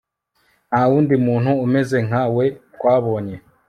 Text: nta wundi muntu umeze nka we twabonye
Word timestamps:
nta 0.69 0.81
wundi 0.89 1.15
muntu 1.25 1.51
umeze 1.65 1.97
nka 2.07 2.23
we 2.35 2.45
twabonye 2.75 3.35